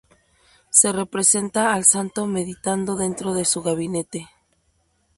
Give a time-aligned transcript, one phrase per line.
[0.71, 4.27] Se representa al santo meditando dentro de su gabinete.